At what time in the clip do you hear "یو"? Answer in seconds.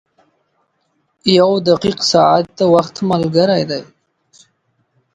1.37-1.51